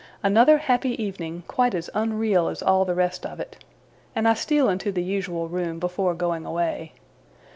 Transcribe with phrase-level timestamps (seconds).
[0.23, 3.63] Another happy evening, quite as unreal as all the rest of it,
[4.15, 6.93] and I steal into the usual room before going away.